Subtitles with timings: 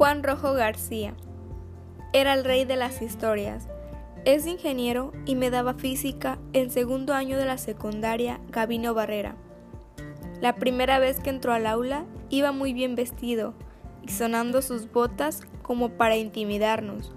[0.00, 1.12] Juan Rojo García.
[2.14, 3.68] Era el rey de las historias.
[4.24, 9.36] Es ingeniero y me daba física en segundo año de la secundaria Gabino Barrera.
[10.40, 13.52] La primera vez que entró al aula iba muy bien vestido
[14.00, 17.12] y sonando sus botas como para intimidarnos,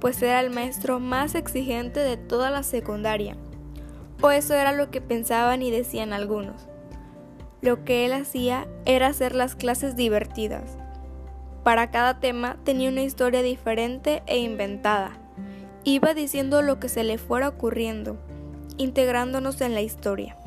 [0.00, 3.36] pues era el maestro más exigente de toda la secundaria.
[4.20, 6.66] O eso era lo que pensaban y decían algunos.
[7.60, 10.78] Lo que él hacía era hacer las clases divertidas.
[11.68, 15.18] Para cada tema tenía una historia diferente e inventada.
[15.84, 18.16] Iba diciendo lo que se le fuera ocurriendo,
[18.78, 20.38] integrándonos en la historia.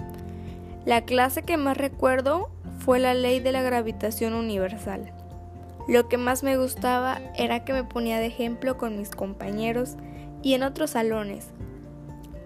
[0.83, 2.49] La clase que más recuerdo
[2.79, 5.13] fue la ley de la gravitación universal.
[5.87, 9.97] Lo que más me gustaba era que me ponía de ejemplo con mis compañeros
[10.41, 11.49] y en otros salones,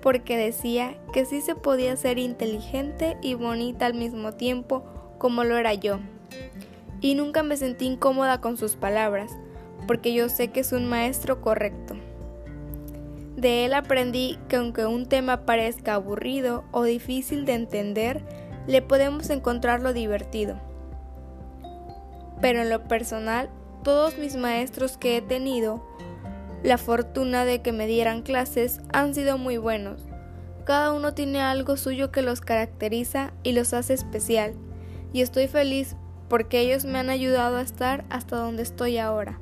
[0.01, 4.83] porque decía que sí se podía ser inteligente y bonita al mismo tiempo
[5.17, 5.99] como lo era yo.
[7.01, 9.31] Y nunca me sentí incómoda con sus palabras,
[9.87, 11.95] porque yo sé que es un maestro correcto.
[13.35, 18.23] De él aprendí que aunque un tema parezca aburrido o difícil de entender,
[18.65, 20.59] le podemos encontrar lo divertido.
[22.41, 23.49] Pero en lo personal,
[23.83, 25.85] todos mis maestros que he tenido
[26.63, 30.01] la fortuna de que me dieran clases han sido muy buenos.
[30.63, 34.55] Cada uno tiene algo suyo que los caracteriza y los hace especial,
[35.13, 35.95] y estoy feliz
[36.27, 39.39] porque ellos me han ayudado a estar hasta donde estoy ahora.